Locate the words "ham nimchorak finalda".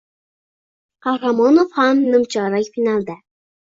1.79-3.23